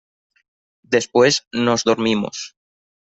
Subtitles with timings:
[0.81, 2.55] después nos dormimos.